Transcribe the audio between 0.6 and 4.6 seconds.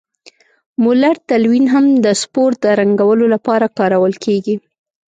مولر تلوین هم د سپور د رنګولو لپاره کارول کیږي.